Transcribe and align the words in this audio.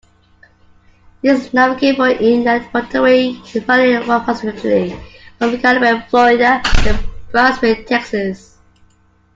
It 1.21 1.29
is 1.29 1.51
a 1.53 1.55
navigable 1.55 2.05
inland 2.05 2.67
waterway 2.73 3.35
running 3.67 3.97
approximately 3.97 4.99
from 5.37 5.59
Carrabelle, 5.59 6.01
Florida, 6.09 6.59
to 6.63 6.99
Brownsville, 7.31 7.83
Texas. 7.85 8.57